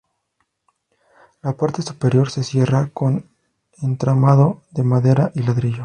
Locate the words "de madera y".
4.71-5.43